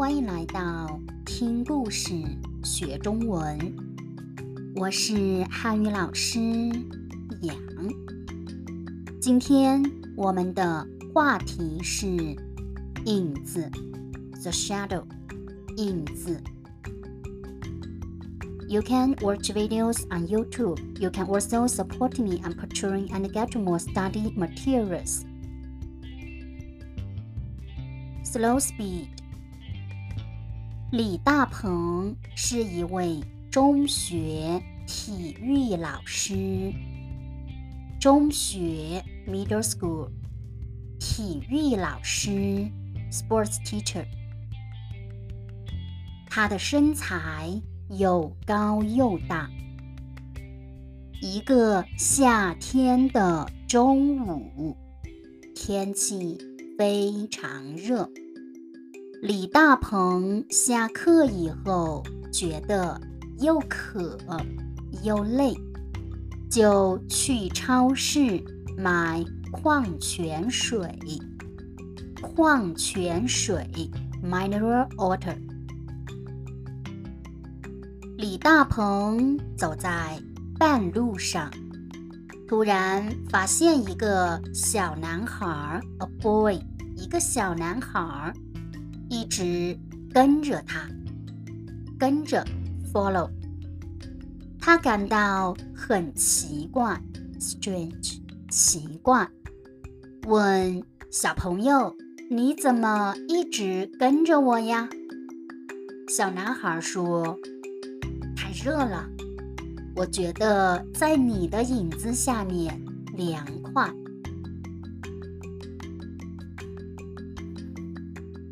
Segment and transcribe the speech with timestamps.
[0.00, 2.14] 欢迎来到听故事
[2.64, 3.58] 学中文。
[4.74, 6.38] 我是汉语老师
[7.42, 7.56] 杨。
[9.20, 9.82] 今天
[10.16, 12.06] 我们的话题是
[13.04, 13.70] 影子，
[14.42, 15.04] the shadow，
[15.76, 16.40] 影子。
[18.68, 20.78] You can watch videos on YouTube.
[20.98, 25.24] You can also support me on Patreon and get more study materials.
[28.24, 29.08] Slow speed.
[30.91, 36.73] 李大鹏是一位中学体育老师。
[37.97, 40.09] 中学 （middle school）
[40.99, 42.69] 体育老师
[43.09, 44.05] （sports teacher）。
[46.29, 47.61] 他的身材
[47.91, 49.49] 又高又大。
[51.21, 54.75] 一个夏天的中午，
[55.55, 56.37] 天气
[56.77, 58.09] 非常热。
[59.21, 62.99] 李大鹏下课以后觉得
[63.37, 64.17] 又渴
[65.03, 65.53] 又累，
[66.49, 68.43] 就去超市
[68.75, 70.89] 买矿泉水。
[72.19, 73.69] 矿泉水
[74.23, 75.37] （mineral water）。
[78.17, 80.19] 李大鹏走在
[80.57, 81.51] 半路上，
[82.47, 86.59] 突然发现一个小男孩 （a boy），
[86.97, 88.33] 一个小男孩。
[89.11, 89.77] 一直
[90.13, 90.87] 跟着他，
[91.99, 92.45] 跟着
[92.93, 93.29] follow，
[94.57, 96.97] 他感到很奇怪
[97.37, 99.27] ，strange，奇怪，
[100.27, 101.93] 问小朋友
[102.31, 104.87] ：“你怎么一直跟着我呀？”
[106.07, 107.37] 小男孩说
[108.33, 109.09] ：“太热了，
[109.93, 112.81] 我觉得在你的影子下面
[113.17, 113.93] 凉快。”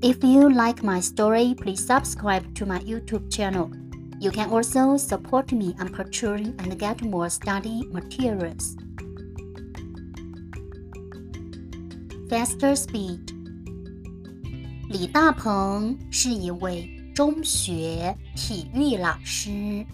[0.00, 3.70] If you like my story, please subscribe to my YouTube channel.
[4.20, 8.76] You can also support me on Patreon and get more study materials.
[12.28, 13.20] Faster speed.
[14.90, 19.84] 李大鹏是一位中学体育老师，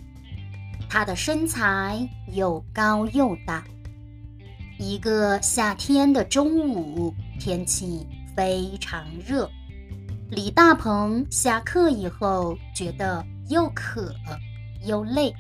[0.89, 3.65] 他的身材又高又大。
[4.79, 8.07] 一个夏天的中午，天气
[8.37, 9.51] 非常热。
[10.32, 14.12] 李大鹏下课以后觉得又渴
[14.84, 15.32] 又累，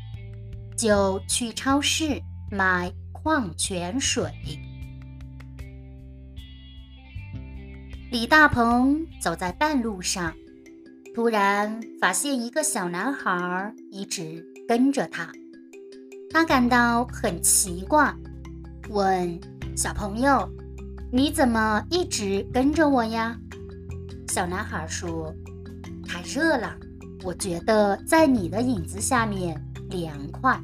[0.78, 4.32] 就去超市买矿泉水。
[8.12, 10.32] 李大鹏走在半路上，
[11.16, 15.32] 突然发现一个小男孩一直跟着他，
[16.30, 18.14] 他感到很奇怪，
[18.90, 19.40] 问
[19.76, 20.48] 小朋友
[21.12, 23.36] ：“你怎么一直跟着我呀？”
[24.28, 25.34] 小男孩说
[26.08, 26.76] ：“太热了，
[27.24, 29.60] 我觉得在你的影子下面
[29.90, 30.60] 凉快。”